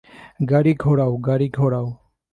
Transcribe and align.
গাড়ি 0.49 0.73
ঘোরাও, 0.73 1.13
গাড়ি 1.17 1.47
ঘোরাও। 1.49 1.87